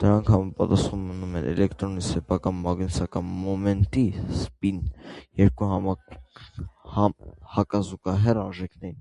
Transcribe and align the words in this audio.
Դրանք 0.00 0.26
համապատասխանում 0.30 1.36
են 1.38 1.46
էլեկտրոնի 1.50 2.02
սեփական 2.08 2.58
մագնիսական 2.66 3.32
մոմենտի 3.46 4.04
(սպին) 4.42 4.84
երկու 5.44 5.72
հակազուգահեռ 7.58 8.46
արժեքների։ 8.48 9.00